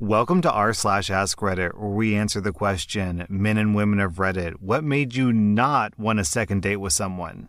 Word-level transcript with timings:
Welcome 0.00 0.42
to 0.42 0.50
r 0.50 0.72
slash 0.72 1.08
ask 1.08 1.38
Reddit, 1.38 1.78
where 1.78 1.88
we 1.88 2.16
answer 2.16 2.40
the 2.40 2.50
question, 2.52 3.24
men 3.28 3.56
and 3.56 3.76
women 3.76 4.00
of 4.00 4.14
Reddit, 4.14 4.54
what 4.54 4.82
made 4.82 5.14
you 5.14 5.32
not 5.32 5.96
want 5.96 6.18
a 6.18 6.24
second 6.24 6.62
date 6.62 6.78
with 6.78 6.92
someone? 6.92 7.48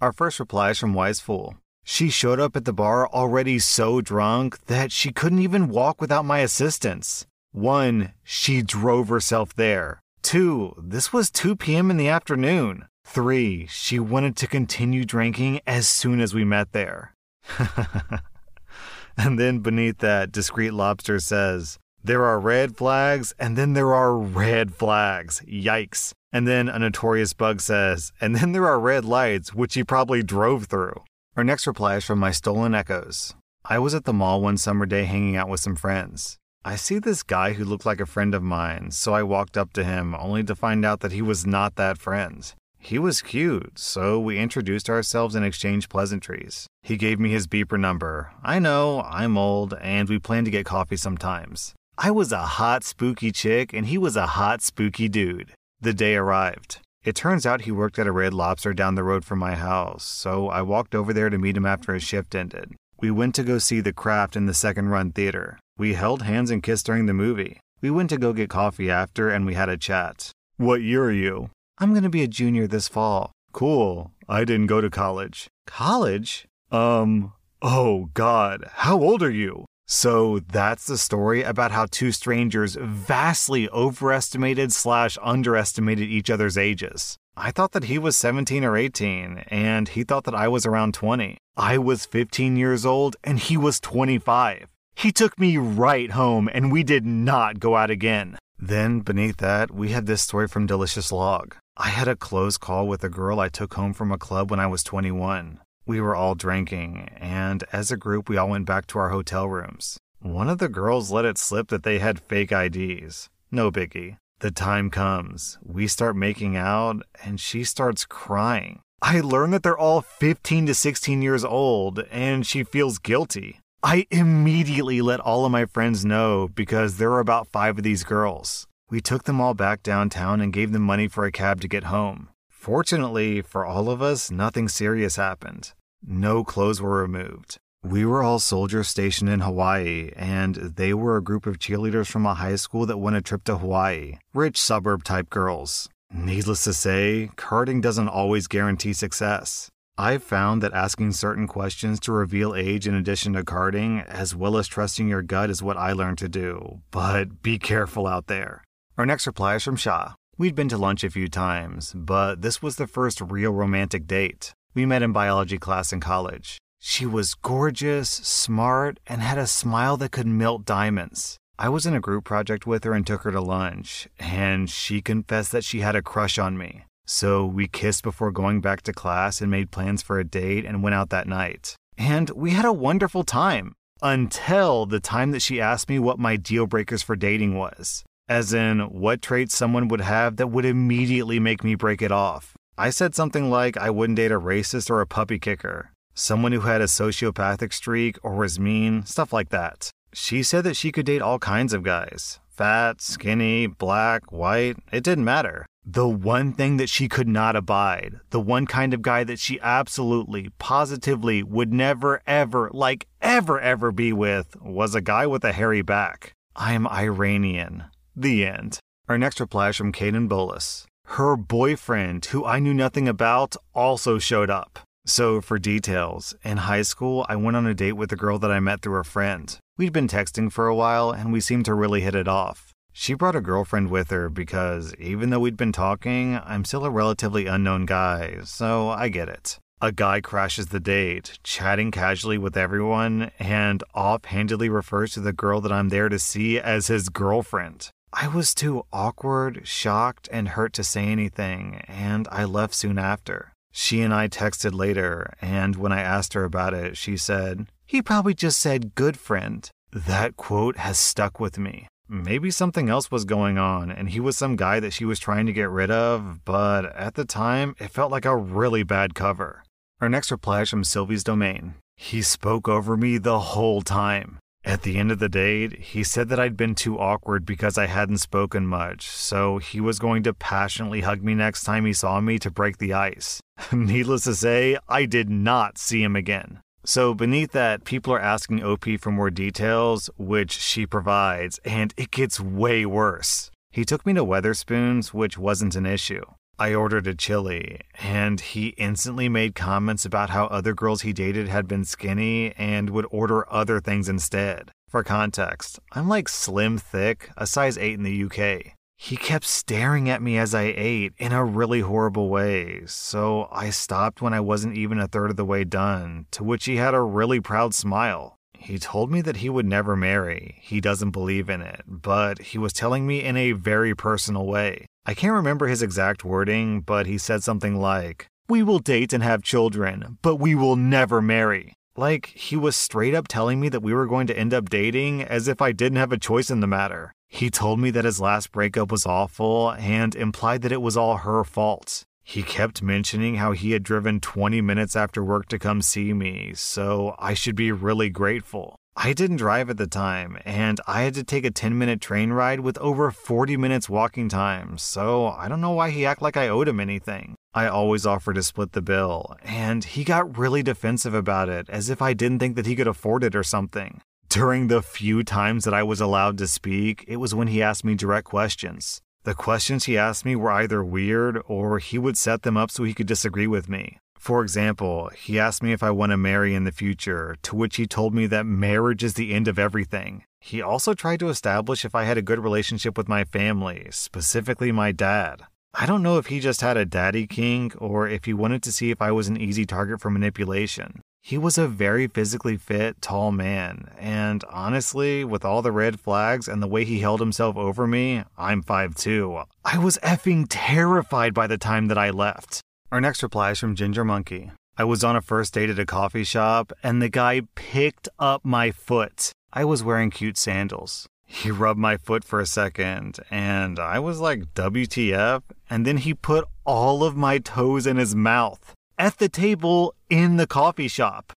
Our 0.00 0.10
first 0.10 0.40
reply 0.40 0.70
is 0.70 0.78
from 0.78 0.94
Wise 0.94 1.20
Fool. 1.20 1.56
She 1.84 2.08
showed 2.08 2.40
up 2.40 2.56
at 2.56 2.64
the 2.64 2.72
bar 2.72 3.06
already 3.08 3.58
so 3.58 4.00
drunk 4.00 4.64
that 4.68 4.90
she 4.90 5.12
couldn't 5.12 5.40
even 5.40 5.68
walk 5.68 6.00
without 6.00 6.24
my 6.24 6.38
assistance. 6.38 7.26
One, 7.50 8.14
she 8.24 8.62
drove 8.62 9.10
herself 9.10 9.54
there. 9.54 10.00
Two, 10.22 10.74
this 10.82 11.12
was 11.12 11.30
2 11.30 11.56
p.m. 11.56 11.90
in 11.90 11.98
the 11.98 12.08
afternoon. 12.08 12.86
Three, 13.04 13.66
she 13.66 13.98
wanted 13.98 14.34
to 14.36 14.46
continue 14.46 15.04
drinking 15.04 15.60
as 15.66 15.90
soon 15.90 16.22
as 16.22 16.32
we 16.32 16.42
met 16.42 16.72
there. 16.72 17.14
and 19.18 19.38
then 19.38 19.58
beneath 19.58 19.98
that, 19.98 20.32
Discreet 20.32 20.72
Lobster 20.72 21.18
says, 21.18 21.78
There 22.04 22.24
are 22.24 22.40
red 22.40 22.76
flags, 22.76 23.32
and 23.38 23.56
then 23.56 23.74
there 23.74 23.94
are 23.94 24.18
red 24.18 24.74
flags. 24.74 25.40
Yikes. 25.46 26.12
And 26.32 26.48
then 26.48 26.68
a 26.68 26.78
notorious 26.78 27.32
bug 27.32 27.60
says, 27.60 28.12
And 28.20 28.34
then 28.34 28.50
there 28.50 28.66
are 28.66 28.80
red 28.80 29.04
lights, 29.04 29.54
which 29.54 29.74
he 29.74 29.84
probably 29.84 30.22
drove 30.22 30.64
through. 30.64 31.04
Our 31.36 31.44
next 31.44 31.66
reply 31.66 31.96
is 31.96 32.04
from 32.04 32.18
My 32.18 32.32
Stolen 32.32 32.74
Echoes. 32.74 33.34
I 33.64 33.78
was 33.78 33.94
at 33.94 34.04
the 34.04 34.12
mall 34.12 34.40
one 34.40 34.58
summer 34.58 34.84
day 34.84 35.04
hanging 35.04 35.36
out 35.36 35.48
with 35.48 35.60
some 35.60 35.76
friends. 35.76 36.38
I 36.64 36.74
see 36.74 36.98
this 36.98 37.22
guy 37.22 37.52
who 37.52 37.64
looked 37.64 37.86
like 37.86 38.00
a 38.00 38.06
friend 38.06 38.34
of 38.34 38.42
mine, 38.42 38.90
so 38.90 39.14
I 39.14 39.22
walked 39.22 39.56
up 39.56 39.72
to 39.74 39.84
him 39.84 40.16
only 40.16 40.42
to 40.44 40.56
find 40.56 40.84
out 40.84 41.00
that 41.00 41.12
he 41.12 41.22
was 41.22 41.46
not 41.46 41.76
that 41.76 41.98
friend. 41.98 42.52
He 42.78 42.98
was 42.98 43.22
cute, 43.22 43.78
so 43.78 44.18
we 44.18 44.40
introduced 44.40 44.90
ourselves 44.90 45.36
and 45.36 45.44
exchanged 45.44 45.88
pleasantries. 45.88 46.66
He 46.82 46.96
gave 46.96 47.20
me 47.20 47.30
his 47.30 47.46
beeper 47.46 47.78
number. 47.78 48.32
I 48.42 48.58
know, 48.58 49.02
I'm 49.02 49.38
old, 49.38 49.74
and 49.80 50.08
we 50.08 50.18
plan 50.18 50.44
to 50.46 50.50
get 50.50 50.66
coffee 50.66 50.96
sometimes. 50.96 51.74
I 51.98 52.10
was 52.10 52.32
a 52.32 52.38
hot, 52.38 52.84
spooky 52.84 53.30
chick, 53.30 53.72
and 53.74 53.86
he 53.86 53.98
was 53.98 54.16
a 54.16 54.26
hot, 54.26 54.62
spooky 54.62 55.08
dude. 55.08 55.52
The 55.80 55.92
day 55.92 56.16
arrived. 56.16 56.80
It 57.04 57.14
turns 57.14 57.44
out 57.44 57.62
he 57.62 57.72
worked 57.72 57.98
at 57.98 58.06
a 58.06 58.12
Red 58.12 58.32
Lobster 58.32 58.72
down 58.72 58.94
the 58.94 59.04
road 59.04 59.24
from 59.24 59.38
my 59.38 59.56
house, 59.56 60.04
so 60.04 60.48
I 60.48 60.62
walked 60.62 60.94
over 60.94 61.12
there 61.12 61.28
to 61.28 61.38
meet 61.38 61.56
him 61.56 61.66
after 61.66 61.92
his 61.92 62.02
shift 62.02 62.34
ended. 62.34 62.74
We 63.00 63.10
went 63.10 63.34
to 63.34 63.42
go 63.42 63.58
see 63.58 63.80
The 63.80 63.92
Craft 63.92 64.36
in 64.36 64.46
the 64.46 64.54
second 64.54 64.88
run 64.88 65.12
theater. 65.12 65.58
We 65.76 65.94
held 65.94 66.22
hands 66.22 66.50
and 66.50 66.62
kissed 66.62 66.86
during 66.86 67.06
the 67.06 67.12
movie. 67.12 67.60
We 67.80 67.90
went 67.90 68.10
to 68.10 68.18
go 68.18 68.32
get 68.32 68.48
coffee 68.48 68.90
after 68.90 69.28
and 69.28 69.44
we 69.44 69.54
had 69.54 69.68
a 69.68 69.76
chat. 69.76 70.30
What 70.56 70.82
year 70.82 71.04
are 71.04 71.12
you? 71.12 71.50
I'm 71.78 71.90
going 71.90 72.04
to 72.04 72.08
be 72.08 72.22
a 72.22 72.28
junior 72.28 72.68
this 72.68 72.86
fall. 72.86 73.32
Cool. 73.52 74.12
I 74.28 74.44
didn't 74.44 74.68
go 74.68 74.80
to 74.80 74.88
college. 74.88 75.48
College? 75.66 76.46
Um, 76.70 77.32
oh 77.60 78.10
god, 78.14 78.70
how 78.74 79.02
old 79.02 79.22
are 79.22 79.30
you? 79.30 79.66
So 79.94 80.38
that's 80.38 80.86
the 80.86 80.96
story 80.96 81.42
about 81.42 81.70
how 81.70 81.84
two 81.84 82.12
strangers 82.12 82.78
vastly 82.80 83.68
overestimated 83.68 84.72
slash 84.72 85.18
underestimated 85.20 86.08
each 86.08 86.30
other's 86.30 86.56
ages. 86.56 87.18
I 87.36 87.50
thought 87.50 87.72
that 87.72 87.84
he 87.84 87.98
was 87.98 88.16
17 88.16 88.64
or 88.64 88.74
18, 88.74 89.44
and 89.48 89.90
he 89.90 90.02
thought 90.02 90.24
that 90.24 90.34
I 90.34 90.48
was 90.48 90.64
around 90.64 90.94
20. 90.94 91.36
I 91.58 91.76
was 91.76 92.06
15 92.06 92.56
years 92.56 92.86
old, 92.86 93.16
and 93.22 93.38
he 93.38 93.58
was 93.58 93.80
25. 93.80 94.66
He 94.94 95.12
took 95.12 95.38
me 95.38 95.58
right 95.58 96.10
home, 96.12 96.48
and 96.54 96.72
we 96.72 96.82
did 96.82 97.04
not 97.04 97.60
go 97.60 97.76
out 97.76 97.90
again. 97.90 98.38
Then, 98.58 99.00
beneath 99.00 99.36
that, 99.36 99.70
we 99.70 99.90
had 99.90 100.06
this 100.06 100.22
story 100.22 100.48
from 100.48 100.66
Delicious 100.66 101.12
Log. 101.12 101.54
I 101.76 101.88
had 101.90 102.08
a 102.08 102.16
close 102.16 102.56
call 102.56 102.88
with 102.88 103.04
a 103.04 103.10
girl 103.10 103.38
I 103.38 103.50
took 103.50 103.74
home 103.74 103.92
from 103.92 104.10
a 104.10 104.16
club 104.16 104.50
when 104.50 104.58
I 104.58 104.68
was 104.68 104.82
21. 104.82 105.60
We 105.84 106.00
were 106.00 106.14
all 106.14 106.34
drinking, 106.36 107.08
and 107.16 107.64
as 107.72 107.90
a 107.90 107.96
group, 107.96 108.28
we 108.28 108.36
all 108.36 108.48
went 108.48 108.66
back 108.66 108.86
to 108.88 108.98
our 108.98 109.08
hotel 109.08 109.48
rooms. 109.48 109.98
One 110.20 110.48
of 110.48 110.58
the 110.58 110.68
girls 110.68 111.10
let 111.10 111.24
it 111.24 111.38
slip 111.38 111.68
that 111.68 111.82
they 111.82 111.98
had 111.98 112.20
fake 112.20 112.52
IDs. 112.52 113.28
No 113.50 113.72
biggie. 113.72 114.16
The 114.38 114.52
time 114.52 114.90
comes. 114.90 115.58
We 115.62 115.88
start 115.88 116.14
making 116.14 116.56
out, 116.56 117.02
and 117.24 117.40
she 117.40 117.64
starts 117.64 118.04
crying. 118.04 118.80
I 119.00 119.20
learn 119.20 119.50
that 119.50 119.64
they're 119.64 119.76
all 119.76 120.00
15 120.00 120.66
to 120.66 120.74
16 120.74 121.22
years 121.22 121.44
old, 121.44 121.98
and 122.10 122.46
she 122.46 122.62
feels 122.62 122.98
guilty. 122.98 123.58
I 123.82 124.06
immediately 124.12 125.02
let 125.02 125.18
all 125.18 125.44
of 125.44 125.50
my 125.50 125.66
friends 125.66 126.04
know 126.04 126.48
because 126.54 126.98
there 126.98 127.10
were 127.10 127.18
about 127.18 127.48
five 127.48 127.78
of 127.78 127.84
these 127.84 128.04
girls. 128.04 128.68
We 128.88 129.00
took 129.00 129.24
them 129.24 129.40
all 129.40 129.54
back 129.54 129.82
downtown 129.82 130.40
and 130.40 130.52
gave 130.52 130.70
them 130.70 130.82
money 130.82 131.08
for 131.08 131.24
a 131.24 131.32
cab 131.32 131.60
to 131.62 131.68
get 131.68 131.84
home. 131.84 132.28
Fortunately 132.62 133.42
for 133.42 133.66
all 133.66 133.90
of 133.90 134.00
us, 134.00 134.30
nothing 134.30 134.68
serious 134.68 135.16
happened. 135.16 135.72
No 136.00 136.44
clothes 136.44 136.80
were 136.80 137.02
removed. 137.02 137.58
We 137.82 138.06
were 138.06 138.22
all 138.22 138.38
soldiers 138.38 138.86
stationed 138.86 139.28
in 139.28 139.40
Hawaii, 139.40 140.12
and 140.14 140.54
they 140.54 140.94
were 140.94 141.16
a 141.16 141.24
group 141.24 141.44
of 141.44 141.58
cheerleaders 141.58 142.06
from 142.08 142.24
a 142.24 142.34
high 142.34 142.54
school 142.54 142.86
that 142.86 142.98
won 142.98 143.16
a 143.16 143.20
trip 143.20 143.42
to 143.44 143.58
Hawaii. 143.58 144.18
Rich 144.32 144.60
suburb 144.60 145.02
type 145.02 145.28
girls. 145.28 145.88
Needless 146.14 146.62
to 146.62 146.72
say, 146.72 147.30
carding 147.34 147.80
doesn't 147.80 148.06
always 148.06 148.46
guarantee 148.46 148.92
success. 148.92 149.68
I've 149.98 150.22
found 150.22 150.62
that 150.62 150.72
asking 150.72 151.14
certain 151.14 151.48
questions 151.48 151.98
to 152.00 152.12
reveal 152.12 152.54
age 152.54 152.86
in 152.86 152.94
addition 152.94 153.32
to 153.32 153.42
carding, 153.42 153.98
as 154.02 154.36
well 154.36 154.56
as 154.56 154.68
trusting 154.68 155.08
your 155.08 155.22
gut, 155.22 155.50
is 155.50 155.64
what 155.64 155.76
I 155.76 155.94
learned 155.94 156.18
to 156.18 156.28
do. 156.28 156.80
But 156.92 157.42
be 157.42 157.58
careful 157.58 158.06
out 158.06 158.28
there. 158.28 158.62
Our 158.96 159.04
next 159.04 159.26
reply 159.26 159.56
is 159.56 159.64
from 159.64 159.74
Shah. 159.74 160.12
We'd 160.38 160.54
been 160.54 160.70
to 160.70 160.78
lunch 160.78 161.04
a 161.04 161.10
few 161.10 161.28
times, 161.28 161.92
but 161.94 162.40
this 162.40 162.62
was 162.62 162.76
the 162.76 162.86
first 162.86 163.20
real 163.20 163.52
romantic 163.52 164.06
date. 164.06 164.54
We 164.74 164.86
met 164.86 165.02
in 165.02 165.12
biology 165.12 165.58
class 165.58 165.92
in 165.92 166.00
college. 166.00 166.56
She 166.80 167.04
was 167.04 167.34
gorgeous, 167.34 168.10
smart, 168.10 168.98
and 169.06 169.20
had 169.20 169.36
a 169.36 169.46
smile 169.46 169.98
that 169.98 170.10
could 170.10 170.26
melt 170.26 170.64
diamonds. 170.64 171.36
I 171.58 171.68
was 171.68 171.84
in 171.84 171.94
a 171.94 172.00
group 172.00 172.24
project 172.24 172.66
with 172.66 172.82
her 172.84 172.94
and 172.94 173.06
took 173.06 173.24
her 173.24 173.30
to 173.30 173.42
lunch, 173.42 174.08
and 174.18 174.70
she 174.70 175.02
confessed 175.02 175.52
that 175.52 175.64
she 175.64 175.80
had 175.80 175.94
a 175.94 176.02
crush 176.02 176.38
on 176.38 176.56
me. 176.56 176.84
So 177.04 177.44
we 177.44 177.68
kissed 177.68 178.02
before 178.02 178.32
going 178.32 178.62
back 178.62 178.80
to 178.82 178.92
class 178.94 179.42
and 179.42 179.50
made 179.50 179.70
plans 179.70 180.02
for 180.02 180.18
a 180.18 180.24
date 180.24 180.64
and 180.64 180.82
went 180.82 180.94
out 180.94 181.10
that 181.10 181.28
night. 181.28 181.76
And 181.98 182.30
we 182.30 182.52
had 182.52 182.64
a 182.64 182.72
wonderful 182.72 183.22
time 183.22 183.74
until 184.00 184.86
the 184.86 184.98
time 184.98 185.30
that 185.32 185.42
she 185.42 185.60
asked 185.60 185.90
me 185.90 185.98
what 185.98 186.18
my 186.18 186.36
deal 186.36 186.66
breakers 186.66 187.02
for 187.02 187.16
dating 187.16 187.54
was. 187.54 188.02
As 188.28 188.52
in, 188.52 188.80
what 188.80 189.22
traits 189.22 189.56
someone 189.56 189.88
would 189.88 190.00
have 190.00 190.36
that 190.36 190.48
would 190.48 190.64
immediately 190.64 191.38
make 191.38 191.64
me 191.64 191.74
break 191.74 192.02
it 192.02 192.12
off. 192.12 192.54
I 192.78 192.90
said 192.90 193.14
something 193.14 193.50
like 193.50 193.76
I 193.76 193.90
wouldn't 193.90 194.16
date 194.16 194.32
a 194.32 194.40
racist 194.40 194.90
or 194.90 195.00
a 195.00 195.06
puppy 195.06 195.38
kicker 195.38 195.92
someone 196.14 196.52
who 196.52 196.60
had 196.60 196.80
a 196.80 196.84
sociopathic 196.84 197.72
streak 197.72 198.18
or 198.22 198.34
was 198.34 198.58
mean, 198.58 199.04
stuff 199.04 199.32
like 199.32 199.48
that. 199.50 199.90
She 200.12 200.42
said 200.42 200.64
that 200.64 200.76
she 200.76 200.92
could 200.92 201.06
date 201.06 201.22
all 201.22 201.38
kinds 201.38 201.72
of 201.72 201.82
guys 201.82 202.38
fat, 202.48 203.00
skinny, 203.00 203.66
black, 203.66 204.30
white, 204.30 204.76
it 204.92 205.02
didn't 205.02 205.24
matter. 205.24 205.64
The 205.86 206.06
one 206.06 206.52
thing 206.52 206.76
that 206.76 206.90
she 206.90 207.08
could 207.08 207.26
not 207.26 207.56
abide, 207.56 208.20
the 208.30 208.38
one 208.38 208.66
kind 208.66 208.92
of 208.92 209.02
guy 209.02 209.24
that 209.24 209.38
she 209.38 209.58
absolutely, 209.60 210.50
positively 210.58 211.42
would 211.42 211.72
never, 211.72 212.20
ever, 212.26 212.70
like 212.72 213.08
ever, 213.22 213.58
ever 213.58 213.90
be 213.90 214.12
with, 214.12 214.54
was 214.60 214.94
a 214.94 215.00
guy 215.00 215.26
with 215.26 215.44
a 215.44 215.52
hairy 215.52 215.82
back. 215.82 216.34
I'm 216.54 216.86
Iranian. 216.86 217.84
The 218.14 218.46
end. 218.46 218.78
Our 219.08 219.16
next 219.16 219.40
reply 219.40 219.70
is 219.70 219.76
from 219.76 219.92
Kaden 219.92 220.28
Bolus. 220.28 220.86
Her 221.06 221.36
boyfriend, 221.36 222.26
who 222.26 222.44
I 222.44 222.58
knew 222.58 222.74
nothing 222.74 223.08
about, 223.08 223.56
also 223.74 224.18
showed 224.18 224.50
up. 224.50 224.80
So, 225.06 225.40
for 225.40 225.58
details, 225.58 226.34
in 226.44 226.58
high 226.58 226.82
school, 226.82 227.26
I 227.28 227.36
went 227.36 227.56
on 227.56 227.66
a 227.66 227.74
date 227.74 227.94
with 227.94 228.12
a 228.12 228.16
girl 228.16 228.38
that 228.38 228.52
I 228.52 228.60
met 228.60 228.82
through 228.82 229.00
a 229.00 229.04
friend. 229.04 229.58
We'd 229.78 229.92
been 229.92 230.08
texting 230.08 230.52
for 230.52 230.68
a 230.68 230.74
while 230.74 231.10
and 231.10 231.32
we 231.32 231.40
seemed 231.40 231.64
to 231.64 231.74
really 231.74 232.02
hit 232.02 232.14
it 232.14 232.28
off. 232.28 232.72
She 232.92 233.14
brought 233.14 233.34
a 233.34 233.40
girlfriend 233.40 233.90
with 233.90 234.10
her 234.10 234.28
because 234.28 234.94
even 234.96 235.30
though 235.30 235.40
we'd 235.40 235.56
been 235.56 235.72
talking, 235.72 236.38
I'm 236.44 236.64
still 236.66 236.84
a 236.84 236.90
relatively 236.90 237.46
unknown 237.46 237.86
guy, 237.86 238.40
so 238.44 238.90
I 238.90 239.08
get 239.08 239.30
it. 239.30 239.58
A 239.80 239.90
guy 239.90 240.20
crashes 240.20 240.66
the 240.66 240.78
date, 240.78 241.38
chatting 241.42 241.90
casually 241.90 242.38
with 242.38 242.56
everyone, 242.56 243.32
and 243.40 243.82
offhandedly 243.94 244.68
refers 244.68 245.12
to 245.14 245.20
the 245.20 245.32
girl 245.32 245.60
that 245.62 245.72
I'm 245.72 245.88
there 245.88 246.08
to 246.08 246.20
see 246.20 246.60
as 246.60 246.86
his 246.86 247.08
girlfriend. 247.08 247.90
I 248.14 248.28
was 248.28 248.54
too 248.54 248.84
awkward, 248.92 249.62
shocked, 249.64 250.28
and 250.30 250.48
hurt 250.48 250.74
to 250.74 250.84
say 250.84 251.06
anything, 251.06 251.82
and 251.88 252.28
I 252.30 252.44
left 252.44 252.74
soon 252.74 252.98
after. 252.98 253.52
She 253.72 254.02
and 254.02 254.12
I 254.12 254.28
texted 254.28 254.74
later, 254.74 255.32
and 255.40 255.76
when 255.76 255.92
I 255.92 256.02
asked 256.02 256.34
her 256.34 256.44
about 256.44 256.74
it, 256.74 256.96
she 256.98 257.16
said, 257.16 257.68
He 257.86 258.02
probably 258.02 258.34
just 258.34 258.60
said 258.60 258.94
good 258.94 259.16
friend. 259.18 259.68
That 259.92 260.36
quote 260.36 260.76
has 260.76 260.98
stuck 260.98 261.40
with 261.40 261.58
me. 261.58 261.88
Maybe 262.06 262.50
something 262.50 262.90
else 262.90 263.10
was 263.10 263.24
going 263.24 263.56
on, 263.56 263.90
and 263.90 264.10
he 264.10 264.20
was 264.20 264.36
some 264.36 264.56
guy 264.56 264.78
that 264.80 264.92
she 264.92 265.06
was 265.06 265.18
trying 265.18 265.46
to 265.46 265.52
get 265.52 265.70
rid 265.70 265.90
of, 265.90 266.44
but 266.44 266.94
at 266.94 267.14
the 267.14 267.24
time, 267.24 267.74
it 267.78 267.90
felt 267.90 268.12
like 268.12 268.26
a 268.26 268.36
really 268.36 268.82
bad 268.82 269.14
cover. 269.14 269.62
Our 270.02 270.10
next 270.10 270.30
reply 270.30 270.62
is 270.62 270.70
from 270.70 270.84
Sylvie's 270.84 271.24
Domain. 271.24 271.74
He 271.96 272.20
spoke 272.20 272.68
over 272.68 272.96
me 272.96 273.16
the 273.16 273.40
whole 273.40 273.80
time. 273.80 274.38
At 274.64 274.82
the 274.82 274.96
end 274.96 275.10
of 275.10 275.18
the 275.18 275.28
date, 275.28 275.72
he 275.80 276.04
said 276.04 276.28
that 276.28 276.38
I'd 276.38 276.56
been 276.56 276.76
too 276.76 276.98
awkward 276.98 277.44
because 277.44 277.76
I 277.76 277.86
hadn't 277.86 278.18
spoken 278.18 278.64
much, 278.64 279.08
so 279.08 279.58
he 279.58 279.80
was 279.80 279.98
going 279.98 280.22
to 280.22 280.34
passionately 280.34 281.00
hug 281.00 281.22
me 281.22 281.34
next 281.34 281.64
time 281.64 281.84
he 281.84 281.92
saw 281.92 282.20
me 282.20 282.38
to 282.38 282.50
break 282.50 282.78
the 282.78 282.92
ice. 282.92 283.40
Needless 283.72 284.24
to 284.24 284.36
say, 284.36 284.78
I 284.88 285.06
did 285.06 285.28
not 285.28 285.78
see 285.78 286.02
him 286.02 286.14
again. 286.14 286.60
So, 286.84 287.12
beneath 287.12 287.52
that, 287.52 287.84
people 287.84 288.12
are 288.12 288.20
asking 288.20 288.62
OP 288.62 288.84
for 289.00 289.12
more 289.12 289.30
details, 289.30 290.10
which 290.16 290.52
she 290.52 290.86
provides, 290.86 291.58
and 291.64 291.92
it 291.96 292.10
gets 292.10 292.40
way 292.40 292.86
worse. 292.86 293.50
He 293.70 293.84
took 293.84 294.04
me 294.04 294.12
to 294.14 294.24
Wetherspoons, 294.24 295.14
which 295.14 295.38
wasn't 295.38 295.76
an 295.76 295.86
issue. 295.86 296.24
I 296.58 296.74
ordered 296.74 297.06
a 297.06 297.14
chili, 297.14 297.80
and 298.02 298.40
he 298.40 298.68
instantly 298.78 299.28
made 299.28 299.54
comments 299.54 300.04
about 300.04 300.30
how 300.30 300.46
other 300.46 300.74
girls 300.74 301.02
he 301.02 301.12
dated 301.12 301.48
had 301.48 301.66
been 301.66 301.84
skinny 301.84 302.52
and 302.56 302.90
would 302.90 303.06
order 303.10 303.50
other 303.52 303.80
things 303.80 304.08
instead. 304.08 304.70
For 304.88 305.02
context, 305.02 305.80
I'm 305.92 306.08
like 306.08 306.28
slim 306.28 306.78
thick, 306.78 307.30
a 307.36 307.46
size 307.46 307.78
8 307.78 307.94
in 307.94 308.02
the 308.02 308.24
UK. 308.24 308.74
He 308.98 309.16
kept 309.16 309.46
staring 309.46 310.08
at 310.08 310.22
me 310.22 310.38
as 310.38 310.54
I 310.54 310.72
ate 310.76 311.14
in 311.18 311.32
a 311.32 311.44
really 311.44 311.80
horrible 311.80 312.28
way, 312.28 312.82
so 312.86 313.48
I 313.50 313.70
stopped 313.70 314.22
when 314.22 314.32
I 314.32 314.38
wasn't 314.38 314.76
even 314.76 315.00
a 315.00 315.08
third 315.08 315.30
of 315.30 315.36
the 315.36 315.44
way 315.44 315.64
done, 315.64 316.26
to 316.30 316.44
which 316.44 316.66
he 316.66 316.76
had 316.76 316.94
a 316.94 317.00
really 317.00 317.40
proud 317.40 317.74
smile. 317.74 318.36
He 318.56 318.78
told 318.78 319.10
me 319.10 319.20
that 319.22 319.38
he 319.38 319.48
would 319.48 319.66
never 319.66 319.96
marry, 319.96 320.58
he 320.60 320.80
doesn't 320.80 321.10
believe 321.10 321.50
in 321.50 321.62
it, 321.62 321.82
but 321.84 322.38
he 322.38 322.58
was 322.58 322.72
telling 322.72 323.04
me 323.04 323.24
in 323.24 323.36
a 323.36 323.52
very 323.52 323.92
personal 323.92 324.46
way. 324.46 324.86
I 325.04 325.14
can't 325.14 325.32
remember 325.32 325.66
his 325.66 325.82
exact 325.82 326.24
wording, 326.24 326.80
but 326.80 327.06
he 327.06 327.18
said 327.18 327.42
something 327.42 327.74
like, 327.80 328.28
We 328.48 328.62
will 328.62 328.78
date 328.78 329.12
and 329.12 329.22
have 329.22 329.42
children, 329.42 330.18
but 330.22 330.36
we 330.36 330.54
will 330.54 330.76
never 330.76 331.20
marry. 331.20 331.74
Like, 331.96 332.26
he 332.26 332.56
was 332.56 332.76
straight 332.76 333.12
up 333.12 333.26
telling 333.26 333.58
me 333.58 333.68
that 333.70 333.82
we 333.82 333.92
were 333.92 334.06
going 334.06 334.28
to 334.28 334.38
end 334.38 334.54
up 334.54 334.70
dating 334.70 335.22
as 335.24 335.48
if 335.48 335.60
I 335.60 335.72
didn't 335.72 335.98
have 335.98 336.12
a 336.12 336.18
choice 336.18 336.50
in 336.50 336.60
the 336.60 336.68
matter. 336.68 337.12
He 337.28 337.50
told 337.50 337.80
me 337.80 337.90
that 337.90 338.04
his 338.04 338.20
last 338.20 338.52
breakup 338.52 338.92
was 338.92 339.04
awful 339.04 339.72
and 339.72 340.14
implied 340.14 340.62
that 340.62 340.72
it 340.72 340.80
was 340.80 340.96
all 340.96 341.16
her 341.18 341.42
fault. 341.42 342.04
He 342.22 342.44
kept 342.44 342.80
mentioning 342.80 343.34
how 343.34 343.52
he 343.52 343.72
had 343.72 343.82
driven 343.82 344.20
20 344.20 344.60
minutes 344.60 344.94
after 344.94 345.24
work 345.24 345.48
to 345.48 345.58
come 345.58 345.82
see 345.82 346.12
me, 346.12 346.52
so 346.54 347.16
I 347.18 347.34
should 347.34 347.56
be 347.56 347.72
really 347.72 348.08
grateful. 348.08 348.76
I 348.94 349.14
didn't 349.14 349.38
drive 349.38 349.70
at 349.70 349.78
the 349.78 349.86
time, 349.86 350.38
and 350.44 350.78
I 350.86 351.02
had 351.02 351.14
to 351.14 351.24
take 351.24 351.46
a 351.46 351.50
10 351.50 351.78
minute 351.78 352.00
train 352.00 352.30
ride 352.30 352.60
with 352.60 352.76
over 352.78 353.10
40 353.10 353.56
minutes 353.56 353.88
walking 353.88 354.28
time, 354.28 354.76
so 354.76 355.28
I 355.28 355.48
don't 355.48 355.62
know 355.62 355.70
why 355.70 355.90
he 355.90 356.04
acted 356.04 356.22
like 356.22 356.36
I 356.36 356.48
owed 356.48 356.68
him 356.68 356.78
anything. 356.78 357.34
I 357.54 357.66
always 357.68 358.04
offered 358.04 358.34
to 358.34 358.42
split 358.42 358.72
the 358.72 358.82
bill, 358.82 359.34
and 359.42 359.82
he 359.82 360.04
got 360.04 360.36
really 360.36 360.62
defensive 360.62 361.14
about 361.14 361.48
it, 361.48 361.70
as 361.70 361.88
if 361.88 362.02
I 362.02 362.12
didn't 362.12 362.38
think 362.38 362.54
that 362.56 362.66
he 362.66 362.76
could 362.76 362.86
afford 362.86 363.24
it 363.24 363.34
or 363.34 363.42
something. 363.42 364.02
During 364.28 364.68
the 364.68 364.82
few 364.82 365.22
times 365.24 365.64
that 365.64 365.74
I 365.74 365.82
was 365.82 366.00
allowed 366.00 366.36
to 366.38 366.46
speak, 366.46 367.04
it 367.08 367.16
was 367.16 367.34
when 367.34 367.48
he 367.48 367.62
asked 367.62 367.84
me 367.84 367.94
direct 367.94 368.26
questions. 368.26 369.00
The 369.24 369.34
questions 369.34 369.84
he 369.84 369.96
asked 369.96 370.24
me 370.24 370.36
were 370.36 370.50
either 370.50 370.84
weird 370.84 371.40
or 371.46 371.78
he 371.78 371.96
would 371.96 372.18
set 372.18 372.42
them 372.42 372.56
up 372.56 372.70
so 372.70 372.84
he 372.84 372.94
could 372.94 373.06
disagree 373.06 373.46
with 373.46 373.68
me. 373.68 373.98
For 374.22 374.44
example, 374.44 375.10
he 375.16 375.40
asked 375.40 375.64
me 375.64 375.72
if 375.72 375.82
I 375.82 375.90
want 375.90 376.10
to 376.10 376.16
marry 376.16 376.54
in 376.54 376.62
the 376.62 376.70
future, 376.70 377.34
to 377.42 377.56
which 377.56 377.74
he 377.74 377.88
told 377.88 378.14
me 378.14 378.26
that 378.28 378.46
marriage 378.46 379.02
is 379.02 379.14
the 379.14 379.34
end 379.34 379.48
of 379.48 379.58
everything. 379.58 380.22
He 380.38 380.62
also 380.62 380.94
tried 380.94 381.18
to 381.18 381.28
establish 381.28 381.84
if 381.84 381.96
I 381.96 382.04
had 382.04 382.16
a 382.16 382.22
good 382.22 382.38
relationship 382.38 382.96
with 382.96 383.08
my 383.08 383.24
family, 383.24 383.88
specifically 383.90 384.70
my 384.70 384.92
dad. 384.92 385.42
I 385.74 385.86
don't 385.86 386.04
know 386.04 386.18
if 386.18 386.26
he 386.26 386.38
just 386.38 386.60
had 386.60 386.76
a 386.76 386.84
daddy 386.84 387.26
king 387.26 387.72
or 387.78 388.06
if 388.06 388.24
he 388.24 388.32
wanted 388.32 388.62
to 388.62 388.70
see 388.70 388.92
if 388.92 389.02
I 389.02 389.10
was 389.10 389.26
an 389.26 389.40
easy 389.40 389.66
target 389.66 390.00
for 390.00 390.08
manipulation. 390.08 391.00
He 391.20 391.36
was 391.36 391.58
a 391.58 391.66
very 391.66 392.06
physically 392.06 392.56
fit, 392.56 393.02
tall 393.02 393.32
man, 393.32 393.90
and 393.98 394.44
honestly, 394.48 395.24
with 395.24 395.44
all 395.44 395.62
the 395.62 395.72
red 395.72 395.98
flags 395.98 396.46
and 396.46 396.62
the 396.62 396.68
way 396.68 396.84
he 396.84 397.00
held 397.00 397.18
himself 397.18 397.56
over 397.56 397.88
me, 397.88 398.22
I'm 398.38 398.62
5'2. 398.62 399.46
I 399.64 399.78
was 399.78 399.98
effing 399.98 400.46
terrified 400.48 401.34
by 401.34 401.48
the 401.48 401.58
time 401.58 401.88
that 401.88 401.98
I 401.98 402.10
left. 402.10 402.62
Our 402.92 403.00
next 403.00 403.22
reply 403.22 403.52
is 403.52 403.58
from 403.58 403.74
Ginger 403.74 404.04
Monkey. 404.04 404.50
I 404.76 404.84
was 404.84 405.02
on 405.02 405.16
a 405.16 405.22
first 405.22 405.54
date 405.54 405.70
at 405.70 405.78
a 405.78 405.86
coffee 405.86 406.24
shop, 406.24 406.74
and 406.82 407.00
the 407.00 407.08
guy 407.08 407.40
picked 407.54 408.06
up 408.18 408.44
my 408.44 408.70
foot. 408.70 409.32
I 409.50 409.64
was 409.64 409.82
wearing 409.82 410.10
cute 410.10 410.36
sandals. 410.36 411.06
He 411.24 411.50
rubbed 411.50 411.80
my 411.80 411.96
foot 411.96 412.22
for 412.22 412.38
a 412.38 412.44
second, 412.44 413.18
and 413.30 413.78
I 413.78 413.98
was 413.98 414.20
like, 414.20 414.52
WTF? 414.52 415.40
And 415.70 415.86
then 415.86 415.96
he 415.96 416.12
put 416.12 416.46
all 416.66 417.02
of 417.02 417.16
my 417.16 417.38
toes 417.38 417.86
in 417.86 417.96
his 417.96 418.14
mouth 418.14 418.74
at 418.98 419.16
the 419.16 419.30
table 419.30 419.94
in 420.10 420.36
the 420.36 420.46
coffee 420.46 420.88
shop. 420.88 421.32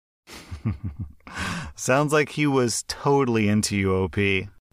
Sounds 1.76 2.12
like 2.12 2.30
he 2.30 2.48
was 2.48 2.82
totally 2.88 3.48
into 3.48 3.76
you, 3.76 3.94
OP. 3.94 4.16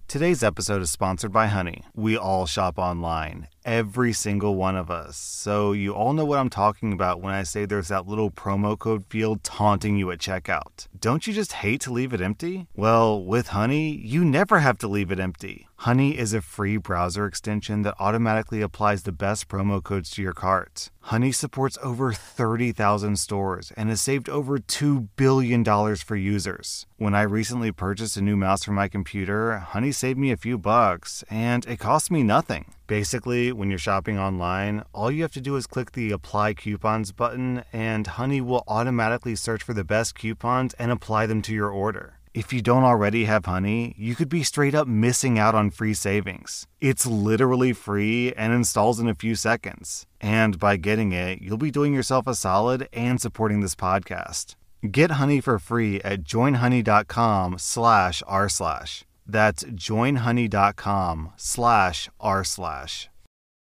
Today's 0.08 0.44
episode 0.44 0.82
is 0.82 0.90
sponsored 0.90 1.32
by 1.32 1.46
Honey. 1.46 1.84
We 1.96 2.18
all 2.18 2.48
shop 2.48 2.80
online, 2.80 3.50
every 3.66 4.14
single 4.14 4.56
one 4.56 4.76
of 4.76 4.90
us. 4.90 5.18
So 5.18 5.72
you 5.72 5.94
all 5.94 6.14
know 6.14 6.26
what 6.26 6.40
I'm 6.40 6.50
talking 6.50 6.94
about 6.94 7.22
when 7.22 7.34
I 7.34 7.44
say 7.44 7.66
there's 7.66 7.88
that 7.90 8.08
little 8.08 8.32
promo 8.32 8.78
code 8.78 9.06
field 9.10 9.44
taunting 9.44 9.98
you 9.98 10.12
at 10.12 10.20
checkout. 10.20 10.88
Don't 11.00 11.26
you 11.28 11.34
just 11.34 11.54
hate 11.54 11.82
to 11.82 11.94
leave 11.94 12.14
it 12.14 12.22
empty? 12.22 12.68
Well, 12.76 13.24
with 13.24 13.48
Honey, 13.50 13.90
you 13.92 14.24
never 14.24 14.60
have 14.60 14.78
to 14.80 14.88
leave 14.88 15.12
it 15.12 15.20
empty. 15.20 15.68
Honey 15.78 16.16
is 16.16 16.32
a 16.32 16.42
free 16.42 16.78
browser 16.78 17.26
extension 17.26 17.82
that 17.82 17.96
automatically 18.00 18.62
applies 18.62 19.02
the 19.02 19.12
best 19.12 19.48
promo 19.48 19.82
codes 19.84 20.12
to 20.12 20.22
your 20.22 20.34
cart. 20.34 20.92
Honey 21.06 21.32
supports 21.32 21.80
over 21.82 22.14
30,000 22.14 23.18
stores 23.18 23.72
and 23.76 23.90
has 23.90 24.00
saved 24.00 24.30
over 24.30 24.60
$2 24.60 25.08
billion 25.16 25.66
for 25.96 26.16
users. 26.16 26.86
When 26.98 27.16
I 27.16 27.24
recently 27.24 27.72
purchased 27.72 28.16
a 28.16 28.22
new 28.22 28.38
mouse 28.38 28.64
for 28.64 28.74
my 28.74 28.88
computer, 28.88 29.58
Honey 29.58 29.92
saved 29.92 30.20
me 30.20 30.32
a 30.32 30.38
few 30.38 30.60
bucks, 30.60 31.24
and 31.32 31.66
it 31.66 31.80
cost 31.80 32.12
me 32.12 32.22
nothing. 32.22 32.66
Basically, 32.92 33.54
when 33.54 33.70
you're 33.70 33.80
shopping 33.80 34.20
online, 34.20 34.84
all 34.94 35.10
you 35.10 35.22
have 35.22 35.32
to 35.32 35.40
do 35.40 35.56
is 35.56 35.66
click 35.66 35.94
the 35.94 36.12
Apply 36.12 36.54
Coupons 36.54 37.14
button, 37.14 37.64
and 37.72 38.06
Honey 38.06 38.42
will 38.42 38.66
automatically 38.68 39.34
search 39.34 39.64
for 39.64 39.74
the 39.74 39.86
best 39.86 40.14
coupons 40.14 40.74
and 40.74 40.92
apply 40.92 41.26
them 41.26 41.42
to 41.44 41.54
your 41.54 41.70
order. 41.70 42.16
If 42.34 42.52
you 42.52 42.62
don't 42.62 42.84
already 42.84 43.24
have 43.24 43.46
Honey, 43.46 43.96
you 43.98 44.14
could 44.14 44.28
be 44.28 44.44
straight 44.44 44.76
up 44.76 44.90
missing 44.90 45.40
out 45.40 45.56
on 45.56 45.70
free 45.70 45.94
savings. 45.94 46.68
It's 46.82 47.06
literally 47.06 47.72
free 47.72 48.34
and 48.34 48.52
installs 48.52 49.00
in 49.00 49.08
a 49.08 49.16
few 49.16 49.36
seconds. 49.36 50.06
And 50.20 50.60
by 50.60 50.76
getting 50.76 51.14
it, 51.14 51.42
you'll 51.42 51.56
be 51.56 51.72
doing 51.72 51.94
yourself 51.94 52.28
a 52.28 52.36
solid 52.36 52.90
and 52.92 53.22
supporting 53.22 53.62
this 53.62 53.74
podcast. 53.74 54.56
Get 54.92 55.12
Honey 55.12 55.40
for 55.40 55.58
free 55.60 56.02
at 56.02 56.24
joinhoney.com 56.26 57.58
slash 57.58 58.22
r 58.28 58.50
slash. 58.50 59.06
That's 59.32 59.64
joinhoney.com 59.64 61.34
slash 61.38 62.10
r 62.20 62.44
slash. 62.44 63.10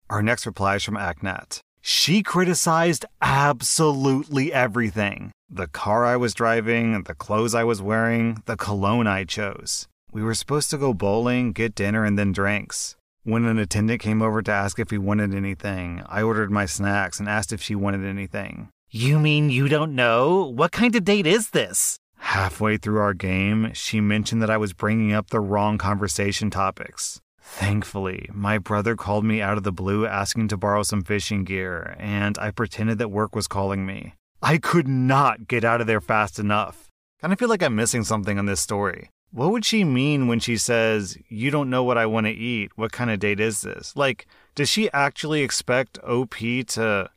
Our 0.09 0.23
next 0.23 0.45
reply 0.45 0.75
is 0.75 0.83
from 0.83 0.95
Acnat. 0.95 1.59
She 1.81 2.23
criticized 2.23 3.05
absolutely 3.21 4.51
everything 4.51 5.31
the 5.51 5.67
car 5.67 6.05
I 6.05 6.15
was 6.15 6.35
driving, 6.35 7.03
the 7.03 7.15
clothes 7.15 7.55
I 7.55 7.63
was 7.63 7.81
wearing, 7.81 8.43
the 8.45 8.55
cologne 8.55 9.07
I 9.07 9.23
chose. 9.23 9.87
We 10.11 10.21
were 10.21 10.35
supposed 10.35 10.69
to 10.69 10.77
go 10.77 10.93
bowling, 10.93 11.53
get 11.53 11.73
dinner, 11.73 12.05
and 12.05 12.19
then 12.19 12.31
drinks. 12.31 12.95
When 13.23 13.45
an 13.45 13.57
attendant 13.57 13.99
came 14.01 14.21
over 14.21 14.43
to 14.43 14.51
ask 14.51 14.77
if 14.77 14.91
we 14.91 14.99
wanted 14.99 15.33
anything, 15.33 16.03
I 16.07 16.21
ordered 16.21 16.51
my 16.51 16.67
snacks 16.67 17.19
and 17.19 17.27
asked 17.27 17.51
if 17.51 17.63
she 17.63 17.73
wanted 17.73 18.05
anything. 18.05 18.69
You 18.91 19.19
mean 19.19 19.49
you 19.49 19.67
don't 19.67 19.95
know? 19.95 20.45
What 20.45 20.71
kind 20.71 20.95
of 20.95 21.03
date 21.03 21.27
is 21.27 21.49
this? 21.49 21.97
Halfway 22.19 22.77
through 22.77 22.99
our 22.99 23.13
game, 23.13 23.71
she 23.73 23.99
mentioned 24.01 24.41
that 24.41 24.49
I 24.49 24.57
was 24.57 24.73
bringing 24.73 25.13
up 25.13 25.29
the 25.29 25.39
wrong 25.39 25.77
conversation 25.77 26.49
topics. 26.49 27.21
Thankfully, 27.41 28.29
my 28.31 28.59
brother 28.59 28.95
called 28.95 29.25
me 29.25 29.41
out 29.41 29.57
of 29.57 29.63
the 29.63 29.71
blue 29.71 30.05
asking 30.05 30.49
to 30.49 30.57
borrow 30.57 30.83
some 30.83 31.01
fishing 31.01 31.43
gear, 31.43 31.95
and 31.97 32.37
I 32.37 32.51
pretended 32.51 32.99
that 32.99 33.09
work 33.09 33.35
was 33.35 33.47
calling 33.47 33.85
me. 33.85 34.13
I 34.41 34.57
could 34.57 34.87
not 34.87 35.47
get 35.47 35.63
out 35.63 35.81
of 35.81 35.87
there 35.87 36.01
fast 36.01 36.37
enough. 36.37 36.89
Kind 37.19 37.33
of 37.33 37.39
feel 37.39 37.49
like 37.49 37.63
I'm 37.63 37.75
missing 37.75 38.03
something 38.03 38.37
on 38.37 38.45
this 38.45 38.61
story. 38.61 39.09
What 39.31 39.51
would 39.51 39.65
she 39.65 39.83
mean 39.83 40.27
when 40.27 40.39
she 40.39 40.57
says, 40.57 41.17
You 41.27 41.51
don't 41.51 41.69
know 41.69 41.83
what 41.83 41.97
I 41.97 42.05
want 42.05 42.27
to 42.27 42.31
eat? 42.31 42.71
What 42.75 42.91
kind 42.91 43.09
of 43.09 43.19
date 43.19 43.39
is 43.39 43.61
this? 43.61 43.95
Like, 43.95 44.27
does 44.55 44.69
she 44.69 44.91
actually 44.91 45.41
expect 45.41 45.99
OP 45.99 46.35
to 46.67 47.09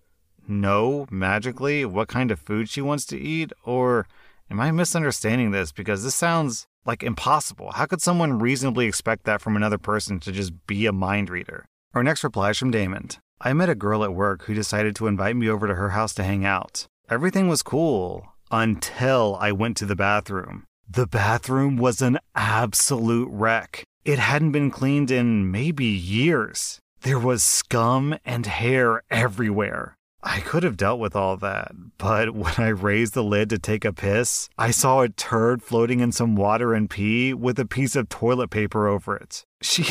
know 0.48 1.06
magically 1.10 1.84
what 1.84 2.08
kind 2.08 2.30
of 2.30 2.40
food 2.40 2.68
she 2.68 2.80
wants 2.80 3.04
to 3.06 3.18
eat? 3.18 3.52
Or 3.64 4.06
am 4.52 4.60
I 4.60 4.70
misunderstanding 4.70 5.50
this? 5.50 5.72
Because 5.72 6.04
this 6.04 6.14
sounds 6.14 6.66
like 6.84 7.02
impossible. 7.02 7.72
How 7.72 7.86
could 7.86 8.02
someone 8.02 8.38
reasonably 8.38 8.86
expect 8.86 9.24
that 9.24 9.40
from 9.40 9.56
another 9.56 9.78
person 9.78 10.20
to 10.20 10.30
just 10.30 10.52
be 10.66 10.84
a 10.86 10.92
mind 10.92 11.30
reader? 11.30 11.64
Our 11.94 12.02
next 12.02 12.22
reply 12.22 12.50
is 12.50 12.58
from 12.58 12.70
Damon. 12.70 13.08
I 13.40 13.54
met 13.54 13.70
a 13.70 13.74
girl 13.74 14.04
at 14.04 14.14
work 14.14 14.44
who 14.44 14.54
decided 14.54 14.94
to 14.96 15.06
invite 15.06 15.36
me 15.36 15.48
over 15.48 15.66
to 15.66 15.74
her 15.74 15.90
house 15.90 16.12
to 16.14 16.22
hang 16.22 16.44
out. 16.44 16.86
Everything 17.08 17.48
was 17.48 17.62
cool 17.62 18.26
until 18.50 19.36
I 19.40 19.52
went 19.52 19.76
to 19.78 19.86
the 19.86 19.96
bathroom. 19.96 20.64
The 20.88 21.06
bathroom 21.06 21.78
was 21.78 22.02
an 22.02 22.18
absolute 22.34 23.30
wreck. 23.32 23.84
It 24.04 24.18
hadn't 24.18 24.52
been 24.52 24.70
cleaned 24.70 25.10
in 25.10 25.50
maybe 25.50 25.86
years. 25.86 26.78
There 27.00 27.18
was 27.18 27.42
scum 27.42 28.16
and 28.24 28.44
hair 28.46 29.02
everywhere. 29.10 29.96
I 30.22 30.40
could 30.40 30.62
have 30.62 30.76
dealt 30.76 31.00
with 31.00 31.16
all 31.16 31.36
that, 31.38 31.72
but 31.98 32.30
when 32.34 32.54
I 32.58 32.68
raised 32.68 33.14
the 33.14 33.24
lid 33.24 33.50
to 33.50 33.58
take 33.58 33.84
a 33.84 33.92
piss, 33.92 34.48
I 34.56 34.70
saw 34.70 35.00
a 35.00 35.08
turd 35.08 35.62
floating 35.62 36.00
in 36.00 36.12
some 36.12 36.36
water 36.36 36.74
and 36.74 36.88
pee 36.88 37.34
with 37.34 37.58
a 37.58 37.66
piece 37.66 37.96
of 37.96 38.08
toilet 38.08 38.50
paper 38.50 38.86
over 38.86 39.16
it. 39.16 39.44
She 39.60 39.84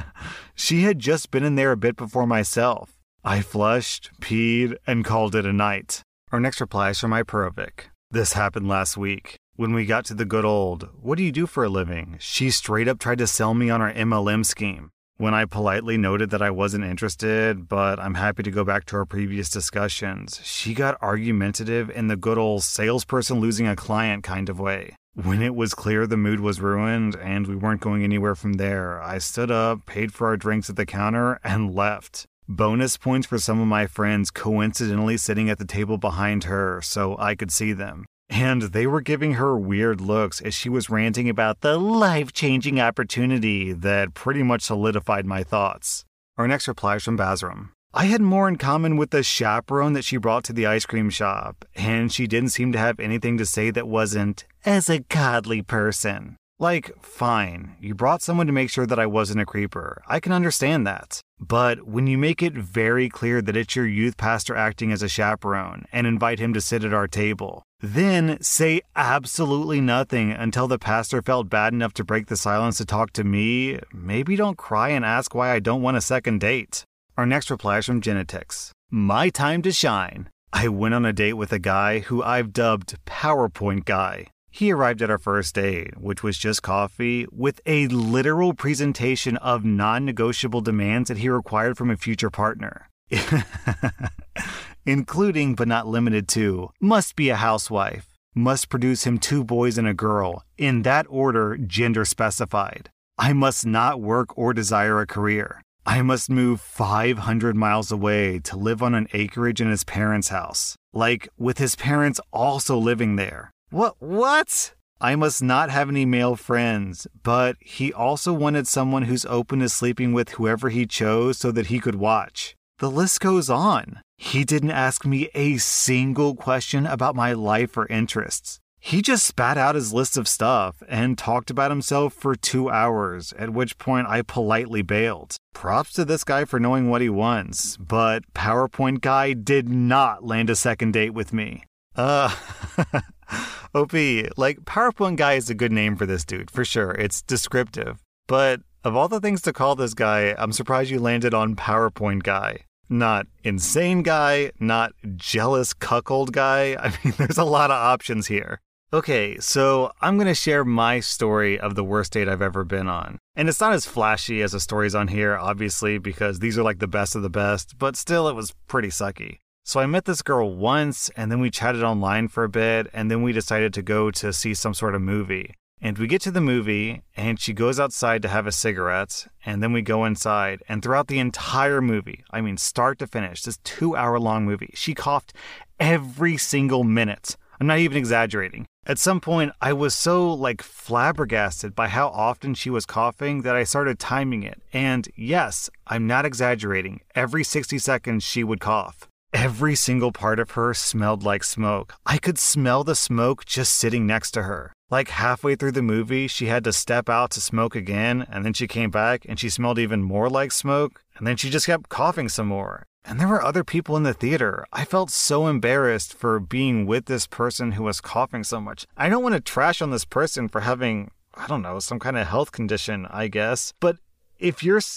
she 0.54 0.82
had 0.82 0.98
just 0.98 1.30
been 1.30 1.44
in 1.44 1.56
there 1.56 1.72
a 1.72 1.76
bit 1.76 1.96
before 1.96 2.26
myself. 2.26 2.96
I 3.22 3.40
flushed, 3.40 4.10
peed, 4.20 4.76
and 4.86 5.04
called 5.04 5.34
it 5.34 5.46
a 5.46 5.52
night. 5.52 6.02
Our 6.32 6.40
next 6.40 6.60
reply 6.60 6.90
is 6.90 7.00
from 7.00 7.12
Iperovic. 7.12 7.86
This 8.10 8.34
happened 8.34 8.68
last 8.68 8.96
week. 8.96 9.36
When 9.56 9.72
we 9.72 9.86
got 9.86 10.04
to 10.06 10.14
the 10.14 10.24
good 10.24 10.44
old, 10.44 10.88
what 11.00 11.16
do 11.16 11.24
you 11.24 11.32
do 11.32 11.46
for 11.46 11.64
a 11.64 11.68
living? 11.68 12.16
She 12.18 12.50
straight 12.50 12.88
up 12.88 12.98
tried 12.98 13.18
to 13.18 13.26
sell 13.26 13.54
me 13.54 13.70
on 13.70 13.80
our 13.80 13.92
MLM 13.92 14.44
scheme. 14.44 14.90
When 15.16 15.32
I 15.32 15.44
politely 15.44 15.96
noted 15.96 16.30
that 16.30 16.42
I 16.42 16.50
wasn't 16.50 16.82
interested, 16.82 17.68
but 17.68 18.00
I'm 18.00 18.14
happy 18.14 18.42
to 18.42 18.50
go 18.50 18.64
back 18.64 18.84
to 18.86 18.96
our 18.96 19.04
previous 19.04 19.48
discussions, 19.48 20.40
she 20.42 20.74
got 20.74 21.00
argumentative 21.00 21.88
in 21.88 22.08
the 22.08 22.16
good 22.16 22.36
old 22.36 22.64
salesperson 22.64 23.38
losing 23.38 23.68
a 23.68 23.76
client 23.76 24.24
kind 24.24 24.48
of 24.48 24.58
way. 24.58 24.96
When 25.14 25.40
it 25.40 25.54
was 25.54 25.72
clear 25.72 26.08
the 26.08 26.16
mood 26.16 26.40
was 26.40 26.60
ruined 26.60 27.14
and 27.14 27.46
we 27.46 27.54
weren't 27.54 27.80
going 27.80 28.02
anywhere 28.02 28.34
from 28.34 28.54
there, 28.54 29.00
I 29.00 29.18
stood 29.18 29.52
up, 29.52 29.86
paid 29.86 30.12
for 30.12 30.26
our 30.26 30.36
drinks 30.36 30.68
at 30.68 30.74
the 30.74 30.84
counter, 30.84 31.38
and 31.44 31.72
left. 31.72 32.26
Bonus 32.48 32.96
points 32.96 33.28
for 33.28 33.38
some 33.38 33.60
of 33.60 33.68
my 33.68 33.86
friends 33.86 34.32
coincidentally 34.32 35.16
sitting 35.16 35.48
at 35.48 35.58
the 35.58 35.64
table 35.64 35.96
behind 35.96 36.44
her 36.44 36.82
so 36.82 37.16
I 37.20 37.36
could 37.36 37.52
see 37.52 37.72
them. 37.72 38.04
And 38.30 38.62
they 38.62 38.86
were 38.86 39.00
giving 39.00 39.34
her 39.34 39.56
weird 39.56 40.00
looks 40.00 40.40
as 40.40 40.54
she 40.54 40.68
was 40.68 40.90
ranting 40.90 41.28
about 41.28 41.60
the 41.60 41.78
life 41.78 42.32
changing 42.32 42.80
opportunity 42.80 43.72
that 43.72 44.14
pretty 44.14 44.42
much 44.42 44.62
solidified 44.62 45.26
my 45.26 45.42
thoughts. 45.42 46.04
Our 46.36 46.48
next 46.48 46.66
reply 46.66 46.96
is 46.96 47.04
from 47.04 47.18
Basram. 47.18 47.70
I 47.96 48.06
had 48.06 48.20
more 48.20 48.48
in 48.48 48.56
common 48.56 48.96
with 48.96 49.10
the 49.10 49.22
chaperone 49.22 49.92
that 49.92 50.04
she 50.04 50.16
brought 50.16 50.42
to 50.44 50.52
the 50.52 50.66
ice 50.66 50.84
cream 50.84 51.10
shop, 51.10 51.64
and 51.76 52.12
she 52.12 52.26
didn't 52.26 52.48
seem 52.48 52.72
to 52.72 52.78
have 52.78 52.98
anything 52.98 53.38
to 53.38 53.46
say 53.46 53.70
that 53.70 53.86
wasn't, 53.86 54.46
as 54.64 54.90
a 54.90 54.98
godly 54.98 55.62
person. 55.62 56.34
Like, 56.58 56.90
fine, 57.00 57.76
you 57.80 57.94
brought 57.94 58.20
someone 58.20 58.48
to 58.48 58.52
make 58.52 58.70
sure 58.70 58.86
that 58.86 58.98
I 58.98 59.06
wasn't 59.06 59.40
a 59.40 59.46
creeper. 59.46 60.02
I 60.08 60.18
can 60.18 60.32
understand 60.32 60.84
that. 60.86 61.20
But 61.46 61.86
when 61.86 62.06
you 62.06 62.16
make 62.16 62.42
it 62.42 62.54
very 62.54 63.08
clear 63.08 63.42
that 63.42 63.56
it's 63.56 63.76
your 63.76 63.86
youth 63.86 64.16
pastor 64.16 64.56
acting 64.56 64.92
as 64.92 65.02
a 65.02 65.08
chaperone 65.08 65.84
and 65.92 66.06
invite 66.06 66.38
him 66.38 66.54
to 66.54 66.60
sit 66.60 66.84
at 66.84 66.94
our 66.94 67.08
table, 67.08 67.62
then 67.80 68.40
say 68.40 68.80
absolutely 68.96 69.80
nothing 69.80 70.30
until 70.30 70.68
the 70.68 70.78
pastor 70.78 71.20
felt 71.20 71.50
bad 71.50 71.74
enough 71.74 71.92
to 71.94 72.04
break 72.04 72.28
the 72.28 72.36
silence 72.36 72.78
to 72.78 72.86
talk 72.86 73.12
to 73.12 73.24
me, 73.24 73.78
maybe 73.92 74.36
don't 74.36 74.56
cry 74.56 74.88
and 74.88 75.04
ask 75.04 75.34
why 75.34 75.52
I 75.52 75.58
don't 75.58 75.82
want 75.82 75.98
a 75.98 76.00
second 76.00 76.40
date. 76.40 76.84
Our 77.18 77.26
next 77.26 77.50
reply 77.50 77.78
is 77.78 77.86
from 77.86 78.00
Genetix. 78.00 78.70
My 78.90 79.28
time 79.28 79.60
to 79.62 79.72
shine. 79.72 80.30
I 80.52 80.68
went 80.68 80.94
on 80.94 81.04
a 81.04 81.12
date 81.12 81.34
with 81.34 81.52
a 81.52 81.58
guy 81.58 81.98
who 81.98 82.22
I've 82.22 82.52
dubbed 82.52 82.96
PowerPoint 83.06 83.84
Guy. 83.84 84.28
He 84.56 84.70
arrived 84.70 85.02
at 85.02 85.10
our 85.10 85.18
first 85.18 85.56
date, 85.56 85.98
which 85.98 86.22
was 86.22 86.38
just 86.38 86.62
coffee, 86.62 87.26
with 87.32 87.60
a 87.66 87.88
literal 87.88 88.54
presentation 88.54 89.36
of 89.38 89.64
non 89.64 90.04
negotiable 90.04 90.60
demands 90.60 91.08
that 91.08 91.18
he 91.18 91.28
required 91.28 91.76
from 91.76 91.90
a 91.90 91.96
future 91.96 92.30
partner. 92.30 92.88
Including, 94.86 95.56
but 95.56 95.66
not 95.66 95.88
limited 95.88 96.28
to, 96.28 96.70
must 96.80 97.16
be 97.16 97.30
a 97.30 97.34
housewife, 97.34 98.06
must 98.32 98.68
produce 98.68 99.02
him 99.02 99.18
two 99.18 99.42
boys 99.42 99.76
and 99.76 99.88
a 99.88 99.92
girl, 99.92 100.44
in 100.56 100.82
that 100.82 101.06
order, 101.08 101.56
gender 101.56 102.04
specified. 102.04 102.90
I 103.18 103.32
must 103.32 103.66
not 103.66 104.00
work 104.00 104.38
or 104.38 104.54
desire 104.54 105.00
a 105.00 105.06
career. 105.06 105.62
I 105.84 106.00
must 106.02 106.30
move 106.30 106.60
500 106.60 107.56
miles 107.56 107.90
away 107.90 108.38
to 108.44 108.56
live 108.56 108.84
on 108.84 108.94
an 108.94 109.08
acreage 109.12 109.60
in 109.60 109.68
his 109.68 109.82
parents' 109.82 110.28
house, 110.28 110.76
like 110.92 111.28
with 111.36 111.58
his 111.58 111.74
parents 111.74 112.20
also 112.32 112.78
living 112.78 113.16
there. 113.16 113.50
What? 113.74 113.96
What? 113.98 114.72
I 115.00 115.16
must 115.16 115.42
not 115.42 115.68
have 115.68 115.88
any 115.88 116.06
male 116.06 116.36
friends, 116.36 117.08
but 117.24 117.56
he 117.58 117.92
also 117.92 118.32
wanted 118.32 118.68
someone 118.68 119.02
who's 119.02 119.26
open 119.26 119.58
to 119.58 119.68
sleeping 119.68 120.12
with 120.12 120.28
whoever 120.34 120.68
he 120.68 120.86
chose 120.86 121.38
so 121.38 121.50
that 121.50 121.66
he 121.66 121.80
could 121.80 121.96
watch. 121.96 122.54
The 122.78 122.88
list 122.88 123.18
goes 123.18 123.50
on. 123.50 124.00
He 124.16 124.44
didn't 124.44 124.70
ask 124.70 125.04
me 125.04 125.28
a 125.34 125.56
single 125.56 126.36
question 126.36 126.86
about 126.86 127.16
my 127.16 127.32
life 127.32 127.76
or 127.76 127.88
interests. 127.88 128.60
He 128.78 129.02
just 129.02 129.26
spat 129.26 129.58
out 129.58 129.74
his 129.74 129.92
list 129.92 130.16
of 130.16 130.28
stuff 130.28 130.80
and 130.88 131.18
talked 131.18 131.50
about 131.50 131.72
himself 131.72 132.14
for 132.14 132.36
two 132.36 132.70
hours, 132.70 133.32
at 133.36 133.50
which 133.50 133.76
point 133.78 134.06
I 134.06 134.22
politely 134.22 134.82
bailed. 134.82 135.36
Props 135.52 135.94
to 135.94 136.04
this 136.04 136.22
guy 136.22 136.44
for 136.44 136.60
knowing 136.60 136.90
what 136.90 137.02
he 137.02 137.08
wants, 137.08 137.76
but 137.78 138.22
PowerPoint 138.34 139.00
Guy 139.00 139.32
did 139.32 139.68
not 139.68 140.22
land 140.22 140.48
a 140.48 140.54
second 140.54 140.92
date 140.92 141.12
with 141.12 141.32
me. 141.32 141.64
Uh, 141.96 142.34
OP, 143.74 143.92
like 144.36 144.60
PowerPoint 144.64 145.16
guy 145.16 145.34
is 145.34 145.50
a 145.50 145.54
good 145.54 145.72
name 145.72 145.96
for 145.96 146.06
this 146.06 146.24
dude, 146.24 146.50
for 146.50 146.64
sure. 146.64 146.92
It's 146.92 147.22
descriptive. 147.22 148.02
But 148.26 148.60
of 148.84 148.96
all 148.96 149.08
the 149.08 149.20
things 149.20 149.42
to 149.42 149.52
call 149.52 149.76
this 149.76 149.94
guy, 149.94 150.34
I'm 150.38 150.52
surprised 150.52 150.90
you 150.90 151.00
landed 151.00 151.34
on 151.34 151.56
PowerPoint 151.56 152.22
guy. 152.22 152.60
Not 152.88 153.26
insane 153.42 154.02
guy, 154.02 154.52
not 154.60 154.92
jealous 155.16 155.72
cuckold 155.72 156.32
guy. 156.32 156.76
I 156.80 156.92
mean, 157.02 157.14
there's 157.16 157.38
a 157.38 157.44
lot 157.44 157.70
of 157.70 157.76
options 157.76 158.26
here. 158.26 158.60
Okay, 158.92 159.38
so 159.40 159.90
I'm 160.00 160.16
going 160.18 160.28
to 160.28 160.34
share 160.34 160.64
my 160.64 161.00
story 161.00 161.58
of 161.58 161.74
the 161.74 161.82
worst 161.82 162.12
date 162.12 162.28
I've 162.28 162.42
ever 162.42 162.62
been 162.62 162.86
on. 162.86 163.18
And 163.34 163.48
it's 163.48 163.60
not 163.60 163.72
as 163.72 163.86
flashy 163.86 164.40
as 164.40 164.52
the 164.52 164.60
stories 164.60 164.94
on 164.94 165.08
here, 165.08 165.36
obviously, 165.36 165.98
because 165.98 166.38
these 166.38 166.56
are 166.56 166.62
like 166.62 166.78
the 166.78 166.86
best 166.86 167.16
of 167.16 167.22
the 167.22 167.30
best, 167.30 167.76
but 167.76 167.96
still, 167.96 168.28
it 168.28 168.36
was 168.36 168.54
pretty 168.68 168.88
sucky. 168.88 169.38
So 169.66 169.80
I 169.80 169.86
met 169.86 170.04
this 170.04 170.20
girl 170.20 170.54
once, 170.54 171.08
and 171.16 171.32
then 171.32 171.40
we 171.40 171.50
chatted 171.50 171.82
online 171.82 172.28
for 172.28 172.44
a 172.44 172.50
bit, 172.50 172.86
and 172.92 173.10
then 173.10 173.22
we 173.22 173.32
decided 173.32 173.72
to 173.72 173.82
go 173.82 174.10
to 174.10 174.30
see 174.30 174.52
some 174.52 174.74
sort 174.74 174.94
of 174.94 175.00
movie. 175.00 175.54
And 175.80 175.96
we 175.96 176.06
get 176.06 176.20
to 176.22 176.30
the 176.30 176.42
movie, 176.42 177.02
and 177.16 177.40
she 177.40 177.54
goes 177.54 177.80
outside 177.80 178.20
to 178.22 178.28
have 178.28 178.46
a 178.46 178.52
cigarette, 178.52 179.26
and 179.46 179.62
then 179.62 179.72
we 179.72 179.80
go 179.80 180.04
inside. 180.04 180.62
And 180.68 180.82
throughout 180.82 181.08
the 181.08 181.18
entire 181.18 181.80
movie, 181.80 182.24
I 182.30 182.42
mean, 182.42 182.58
start 182.58 182.98
to 182.98 183.06
finish, 183.06 183.40
this 183.40 183.58
two 183.64 183.96
hour 183.96 184.20
long 184.20 184.44
movie, 184.44 184.70
she 184.74 184.94
coughed 184.94 185.32
every 185.80 186.36
single 186.36 186.84
minute. 186.84 187.38
I'm 187.58 187.66
not 187.66 187.78
even 187.78 187.96
exaggerating. 187.96 188.66
At 188.86 188.98
some 188.98 189.18
point, 189.18 189.52
I 189.62 189.72
was 189.72 189.94
so 189.94 190.30
like 190.34 190.60
flabbergasted 190.60 191.74
by 191.74 191.88
how 191.88 192.08
often 192.08 192.52
she 192.52 192.68
was 192.68 192.84
coughing 192.84 193.42
that 193.42 193.56
I 193.56 193.64
started 193.64 193.98
timing 193.98 194.42
it. 194.42 194.60
And 194.74 195.08
yes, 195.16 195.70
I'm 195.86 196.06
not 196.06 196.26
exaggerating. 196.26 197.00
Every 197.14 197.44
60 197.44 197.78
seconds, 197.78 198.24
she 198.24 198.44
would 198.44 198.60
cough. 198.60 199.08
Every 199.34 199.74
single 199.74 200.12
part 200.12 200.38
of 200.38 200.52
her 200.52 200.72
smelled 200.74 201.24
like 201.24 201.42
smoke. 201.42 201.94
I 202.06 202.18
could 202.18 202.38
smell 202.38 202.84
the 202.84 202.94
smoke 202.94 203.44
just 203.44 203.74
sitting 203.74 204.06
next 204.06 204.30
to 204.30 204.44
her. 204.44 204.72
Like 204.92 205.08
halfway 205.08 205.56
through 205.56 205.72
the 205.72 205.82
movie, 205.82 206.28
she 206.28 206.46
had 206.46 206.62
to 206.62 206.72
step 206.72 207.08
out 207.08 207.32
to 207.32 207.40
smoke 207.40 207.74
again, 207.74 208.24
and 208.30 208.44
then 208.44 208.52
she 208.52 208.68
came 208.68 208.90
back 208.90 209.26
and 209.28 209.40
she 209.40 209.50
smelled 209.50 209.80
even 209.80 210.04
more 210.04 210.30
like 210.30 210.52
smoke, 210.52 211.02
and 211.16 211.26
then 211.26 211.36
she 211.36 211.50
just 211.50 211.66
kept 211.66 211.88
coughing 211.88 212.28
some 212.28 212.46
more. 212.46 212.84
And 213.04 213.18
there 213.18 213.26
were 213.26 213.42
other 213.42 213.64
people 213.64 213.96
in 213.96 214.04
the 214.04 214.14
theater. 214.14 214.66
I 214.72 214.84
felt 214.84 215.10
so 215.10 215.48
embarrassed 215.48 216.14
for 216.14 216.38
being 216.38 216.86
with 216.86 217.06
this 217.06 217.26
person 217.26 217.72
who 217.72 217.82
was 217.82 218.00
coughing 218.00 218.44
so 218.44 218.60
much. 218.60 218.86
I 218.96 219.08
don't 219.08 219.24
want 219.24 219.34
to 219.34 219.40
trash 219.40 219.82
on 219.82 219.90
this 219.90 220.04
person 220.04 220.48
for 220.48 220.60
having, 220.60 221.10
I 221.34 221.48
don't 221.48 221.62
know, 221.62 221.80
some 221.80 221.98
kind 221.98 222.16
of 222.16 222.28
health 222.28 222.52
condition, 222.52 223.08
I 223.10 223.26
guess. 223.26 223.72
But 223.80 223.96
if 224.38 224.62
you're. 224.62 224.80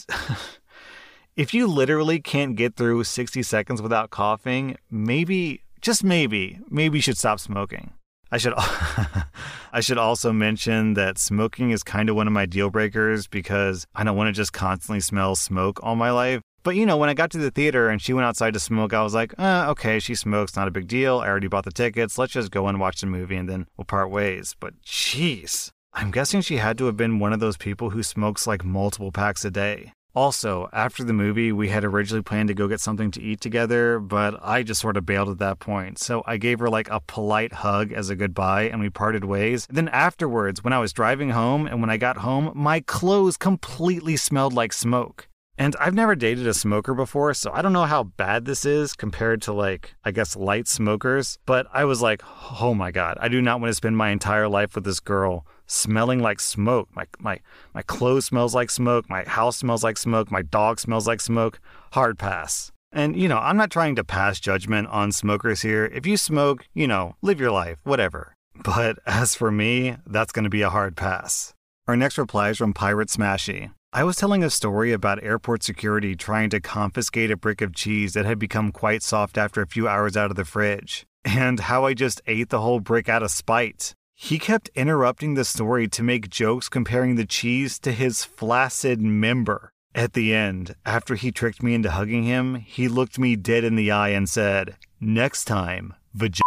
If 1.38 1.54
you 1.54 1.68
literally 1.68 2.20
can't 2.20 2.56
get 2.56 2.76
through 2.76 3.04
60 3.04 3.44
seconds 3.44 3.80
without 3.80 4.10
coughing, 4.10 4.76
maybe, 4.90 5.62
just 5.82 6.04
maybe, 6.04 6.60
maybe 6.68 6.98
you 6.98 7.02
should 7.04 7.20
stop 7.20 7.40
smoking. 7.40 7.94
I 8.32 8.40
should 8.40 8.56
I 9.72 9.80
should 9.82 10.00
also 10.00 10.34
mention 10.34 10.96
that 10.96 11.20
smoking 11.20 11.70
is 11.70 11.84
kind 11.84 12.10
of 12.10 12.16
one 12.16 12.26
of 12.26 12.34
my 12.34 12.48
deal 12.48 12.72
breakers 12.72 13.28
because 13.28 13.86
I 13.94 14.04
don't 14.04 14.18
want 14.18 14.30
to 14.30 14.34
just 14.34 14.52
constantly 14.52 15.00
smell 15.00 15.36
smoke 15.36 15.80
all 15.84 15.96
my 15.96 16.10
life. 16.10 16.42
But 16.64 16.76
you 16.76 16.88
know, 16.88 16.98
when 16.98 17.08
I 17.08 17.14
got 17.14 17.30
to 17.32 17.38
the 17.38 17.52
theater 17.52 17.88
and 17.88 18.02
she 18.02 18.14
went 18.14 18.26
outside 18.26 18.56
to 18.56 18.60
smoke, 18.60 18.92
I 18.92 19.04
was 19.04 19.14
like, 19.14 19.36
uh, 19.38 19.68
okay, 19.70 20.00
she 20.00 20.16
smokes, 20.16 20.56
not 20.56 20.68
a 20.68 20.72
big 20.72 20.88
deal. 20.88 21.20
I 21.20 21.28
already 21.28 21.48
bought 21.48 21.66
the 21.66 21.72
tickets. 21.72 22.18
Let's 22.18 22.34
just 22.34 22.50
go 22.50 22.68
and 22.68 22.80
watch 22.80 23.02
the 23.02 23.06
movie 23.06 23.36
and 23.36 23.48
then 23.48 23.68
we'll 23.78 23.86
part 23.86 24.10
ways. 24.10 24.56
But 24.60 24.74
jeez, 24.82 25.70
I'm 25.94 26.10
guessing 26.10 26.42
she 26.42 26.58
had 26.58 26.80
to 26.80 26.86
have 26.86 26.98
been 26.98 27.20
one 27.20 27.32
of 27.32 27.40
those 27.40 27.58
people 27.58 27.92
who 27.92 28.02
smokes 28.02 28.48
like 28.48 28.66
multiple 28.66 29.12
packs 29.12 29.46
a 29.46 29.52
day. 29.52 29.94
Also, 30.18 30.68
after 30.74 31.04
the 31.04 31.14
movie, 31.14 31.52
we 31.52 31.70
had 31.70 31.86
originally 31.86 32.24
planned 32.24 32.48
to 32.48 32.56
go 32.56 32.68
get 32.68 32.80
something 32.80 33.12
to 33.12 33.22
eat 33.22 33.40
together, 33.40 34.00
but 34.00 34.34
I 34.42 34.64
just 34.64 34.82
sort 34.82 34.98
of 34.98 35.06
bailed 35.06 35.30
at 35.30 35.38
that 35.38 35.60
point. 35.60 36.00
So 36.00 36.24
I 36.26 36.38
gave 36.38 36.58
her 36.58 36.72
like 36.72 36.90
a 36.90 37.02
polite 37.02 37.54
hug 37.54 37.94
as 37.94 38.10
a 38.10 38.16
goodbye 38.16 38.64
and 38.64 38.82
we 38.82 38.90
parted 38.90 39.26
ways. 39.26 39.68
Then 39.70 39.90
afterwards, 39.90 40.64
when 40.64 40.74
I 40.74 40.80
was 40.80 40.92
driving 40.92 41.30
home 41.30 41.68
and 41.68 41.82
when 41.82 41.92
I 41.92 41.98
got 41.98 42.18
home, 42.18 42.52
my 42.56 42.80
clothes 42.80 43.38
completely 43.38 44.18
smelled 44.18 44.54
like 44.54 44.74
smoke. 44.74 45.28
And 45.56 45.76
I've 45.80 45.94
never 45.94 46.16
dated 46.16 46.48
a 46.48 46.54
smoker 46.56 46.96
before, 46.96 47.36
so 47.36 47.52
I 47.52 47.62
don't 47.62 47.74
know 47.74 47.86
how 47.86 48.02
bad 48.02 48.46
this 48.46 48.66
is 48.66 48.94
compared 48.94 49.44
to 49.44 49.54
like, 49.54 49.94
I 50.04 50.10
guess, 50.10 50.36
light 50.36 50.68
smokers. 50.68 51.38
But 51.46 51.68
I 51.72 51.86
was 51.86 52.02
like, 52.02 52.24
oh 52.60 52.74
my 52.74 52.90
God, 52.90 53.20
I 53.22 53.28
do 53.28 53.40
not 53.40 53.62
want 53.62 53.70
to 53.70 53.76
spend 53.76 53.96
my 53.96 54.10
entire 54.10 54.48
life 54.48 54.74
with 54.74 54.84
this 54.84 55.00
girl 55.00 55.46
smelling 55.68 56.20
like 56.20 56.40
smoke. 56.40 56.90
My 56.94 57.06
my 57.20 57.40
my 57.74 57.82
clothes 57.84 58.26
smells 58.26 58.56
like 58.56 58.70
smoke. 58.70 59.10
My 59.10 59.24
house 59.24 59.58
smells 59.58 59.84
like 59.84 59.98
smoke. 59.98 60.32
My 60.32 60.42
dog 60.42 60.80
smells 60.80 61.08
like 61.08 61.22
smoke. 61.22 61.60
Hard 61.94 62.18
pass. 62.18 62.72
And 62.92 63.16
you 63.16 63.28
know, 63.28 63.38
I'm 63.38 63.58
not 63.58 63.70
trying 63.70 63.96
to 63.98 64.04
pass 64.04 64.40
judgment 64.40 64.88
on 64.88 65.12
smokers 65.12 65.62
here. 65.62 65.86
If 65.86 66.08
you 66.08 66.18
smoke, 66.18 66.66
you 66.74 66.88
know, 66.88 67.16
live 67.22 67.40
your 67.40 67.52
life, 67.52 67.78
whatever. 67.84 68.34
But 68.56 69.00
as 69.06 69.36
for 69.36 69.52
me, 69.52 69.98
that's 70.06 70.32
going 70.32 70.46
to 70.46 70.50
be 70.50 70.62
a 70.62 70.70
hard 70.70 70.96
pass. 70.96 71.54
Our 71.88 71.96
next 71.96 72.18
reply 72.18 72.50
is 72.50 72.58
from 72.58 72.74
Pirate 72.74 73.10
Smashy. 73.10 73.72
I 73.94 74.04
was 74.04 74.18
telling 74.18 74.44
a 74.44 74.50
story 74.50 74.92
about 74.92 75.24
airport 75.24 75.64
security 75.64 76.16
trying 76.16 76.50
to 76.50 76.60
confiscate 76.60 77.32
a 77.32 77.38
brick 77.38 77.62
of 77.62 77.74
cheese 77.74 78.14
that 78.14 78.26
had 78.26 78.38
become 78.38 78.74
quite 78.74 79.02
soft 79.02 79.38
after 79.38 79.62
a 79.62 79.68
few 79.68 79.88
hours 79.88 80.18
out 80.18 80.30
of 80.30 80.36
the 80.36 80.44
fridge, 80.44 81.06
and 81.26 81.62
how 81.62 81.86
I 81.86 81.94
just 81.94 82.22
ate 82.28 82.50
the 82.50 82.60
whole 82.60 82.80
brick 82.80 83.08
out 83.08 83.24
of 83.24 83.32
spite. 83.32 83.94
He 84.20 84.40
kept 84.40 84.72
interrupting 84.74 85.36
the 85.36 85.46
story 85.46 85.88
to 85.90 86.02
make 86.02 86.32
jokes 86.32 86.70
comparing 86.70 87.16
the 87.16 87.26
cheese 87.26 87.78
to 87.78 87.92
his 87.92 88.26
flaccid 88.26 89.00
member. 89.00 89.72
At 89.94 90.14
the 90.14 90.34
end, 90.34 90.74
after 90.88 91.14
he 91.14 91.32
tricked 91.32 91.62
me 91.62 91.76
into 91.76 91.92
hugging 91.92 92.24
him, 92.24 92.56
he 92.56 92.88
looked 92.88 93.20
me 93.20 93.36
dead 93.36 93.64
in 93.64 93.76
the 93.76 93.92
eye 93.92 94.10
and 94.10 94.28
said, 94.28 94.76
Next 95.00 95.46
time, 95.46 95.94
vag. 96.16 96.40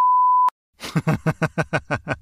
I 0.96 2.16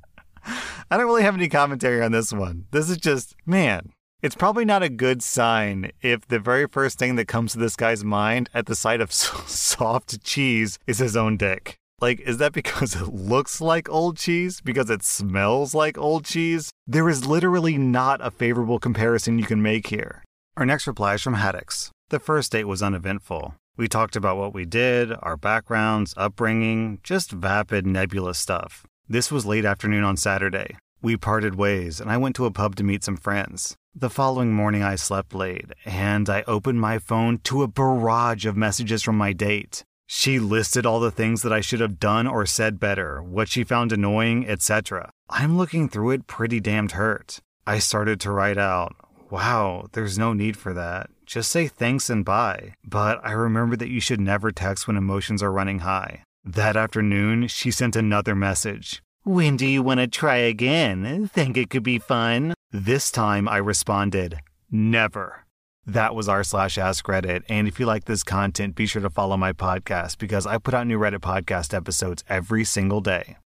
don't 0.90 1.07
really 1.07 1.23
have 1.23 1.35
any 1.35 1.49
commentary 1.49 2.02
on 2.02 2.12
this 2.12 2.31
one. 2.31 2.67
This 2.71 2.90
is 2.90 2.99
just, 2.99 3.35
man, 3.47 3.95
it's 4.21 4.37
probably 4.37 4.67
not 4.67 4.83
a 4.83 4.90
good 4.90 5.23
sign 5.23 5.93
if 6.02 6.28
the 6.28 6.38
very 6.38 6.69
first 6.69 6.99
thing 6.99 7.17
that 7.17 7.26
comes 7.26 7.52
to 7.52 7.59
this 7.59 7.75
guy's 7.75 8.05
mind 8.05 8.50
at 8.52 8.67
the 8.67 8.76
sight 8.76 9.00
of 9.00 9.12
soft 9.14 10.23
cheese 10.23 10.78
is 10.87 10.99
his 10.99 11.17
own 11.17 11.38
dick. 11.38 11.78
Like, 12.00 12.21
is 12.21 12.38
that 12.38 12.52
because 12.52 12.95
it 13.00 13.12
looks 13.12 13.61
like 13.61 13.88
old 13.88 14.17
cheese? 14.17 14.61
Because 14.61 14.90
it 14.90 15.02
smells 15.02 15.75
like 15.75 15.99
old 15.99 16.25
cheese? 16.25 16.71
There 16.87 17.09
is 17.09 17.26
literally 17.26 17.76
not 17.76 18.25
a 18.25 18.31
favorable 18.31 18.78
comparison 18.78 19.38
you 19.38 19.45
can 19.45 19.62
make 19.62 19.88
here. 19.88 20.23
Our 20.57 20.67
next 20.67 20.87
reply 20.87 21.14
is 21.14 21.23
from 21.23 21.37
Haddix. 21.37 21.90
The 22.11 22.21
first 22.21 22.52
date 22.52 22.64
was 22.64 22.83
uneventful. 22.83 23.55
We 23.76 23.87
talked 23.87 24.17
about 24.17 24.38
what 24.38 24.55
we 24.55 24.64
did, 24.64 25.12
our 25.23 25.37
backgrounds, 25.37 26.14
upbringing, 26.17 26.99
just 27.02 27.31
vapid, 27.31 27.87
nebulous 27.87 28.38
stuff. 28.38 28.85
This 29.09 29.31
was 29.31 29.47
late 29.47 29.64
afternoon 29.64 30.02
on 30.02 30.17
Saturday. 30.17 30.76
We 31.00 31.17
parted 31.17 31.55
ways, 31.55 32.00
and 32.00 32.11
I 32.11 32.17
went 32.17 32.35
to 32.37 32.47
a 32.47 32.50
pub 32.50 32.75
to 32.76 32.83
meet 32.83 33.05
some 33.05 33.17
friends. 33.17 33.76
The 33.95 34.11
following 34.11 34.52
morning, 34.52 34.83
I 34.83 34.97
slept 34.97 35.33
late, 35.33 35.71
and 35.85 36.28
I 36.28 36.43
opened 36.49 36.81
my 36.81 36.99
phone 36.99 37.38
to 37.45 37.62
a 37.62 37.69
barrage 37.69 38.47
of 38.47 38.57
messages 38.57 39.05
from 39.05 39.17
my 39.17 39.33
date. 39.33 39.85
She 40.11 40.38
listed 40.38 40.87
all 40.87 41.00
the 41.00 41.11
things 41.11 41.43
that 41.43 41.53
I 41.53 41.61
should 41.61 41.81
have 41.81 42.00
done 42.00 42.27
or 42.27 42.47
said 42.47 42.81
better, 42.81 43.23
what 43.23 43.47
she 43.47 43.62
found 43.62 43.93
annoying, 43.93 44.49
etc. 44.49 45.11
I'm 45.29 45.59
looking 45.59 45.87
through 45.87 46.12
it 46.12 46.27
pretty 46.27 46.61
damned 46.61 46.93
hurt. 46.93 47.41
I 47.67 47.79
started 47.79 48.19
to 48.21 48.33
write 48.33 48.57
out, 48.57 48.97
Wow, 49.29 49.88
there's 49.93 50.19
no 50.19 50.33
need 50.33 50.57
for 50.57 50.73
that. 50.73 51.11
Just 51.27 51.50
say 51.50 51.69
thanks 51.69 52.09
and 52.09 52.25
bye. 52.25 52.75
But 52.83 53.21
I 53.23 53.33
remember 53.33 53.77
that 53.77 53.91
you 53.91 54.00
should 54.00 54.19
never 54.19 54.50
text 54.50 54.87
when 54.87 54.97
emotions 54.97 55.43
are 55.43 55.53
running 55.53 55.81
high. 55.81 56.23
That 56.43 56.79
afternoon, 56.79 57.49
she 57.49 57.71
sent 57.71 57.95
another 57.95 58.35
message. 58.35 59.03
When 59.25 59.59
do 59.59 59.67
you 59.67 59.83
want 59.83 60.00
to 60.00 60.09
try 60.09 60.37
again? 60.37 61.29
Think 61.29 61.59
it 61.59 61.69
could 61.69 61.83
be 61.83 61.99
fun? 61.99 62.55
This 62.73 63.11
time 63.11 63.47
I 63.47 63.59
responded, 63.59 64.41
never. 64.71 65.45
That 65.88 66.14
was 66.14 66.28
r 66.28 66.45
slash 66.45 66.76
ask 66.76 67.07
Reddit. 67.07 67.45
And 67.49 67.66
if 67.66 67.80
you 67.80 67.87
like 67.87 68.04
this 68.04 68.23
content, 68.23 68.75
be 68.75 68.85
sure 68.85 69.00
to 69.00 69.09
follow 69.09 69.38
my 69.38 69.54
podcast 69.54 70.18
because 70.18 70.47
I 70.47 70.59
put 70.59 70.75
out 70.75 70.87
new 70.87 70.99
Reddit 70.99 71.21
podcast 71.21 71.73
episodes 71.73 72.23
every 72.28 72.62
single 72.64 73.00
day. 73.00 73.38